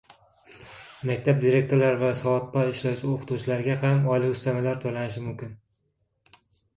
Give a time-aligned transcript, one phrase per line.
[1.09, 5.53] Maktab direktorlari va soatbay ishlovchi o‘qituvchilarga ham oylik ustamalar to‘lanishi mumkin